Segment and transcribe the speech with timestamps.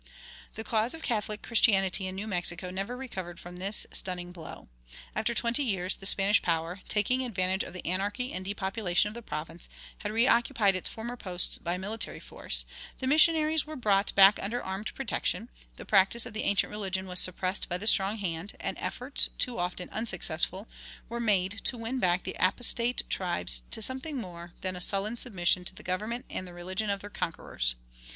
[0.55, 4.67] The cause of Catholic Christianity in New Mexico never recovered from this stunning blow.
[5.15, 9.21] After twenty years the Spanish power, taking advantage of the anarchy and depopulation of the
[9.21, 9.69] province,
[9.99, 12.65] had reoccupied its former posts by military force,
[12.97, 17.19] the missionaries were brought back under armed protection, the practice of the ancient religion was
[17.19, 20.67] suppressed by the strong hand, and efforts, too often unsuccessful,
[21.09, 25.63] were made to win back the apostate tribes to something more than a sullen submission
[25.63, 27.75] to the government and the religion of their conquerors.